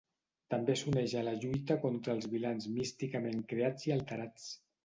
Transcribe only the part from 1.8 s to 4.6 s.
contra els vilans místicament creats i alterats.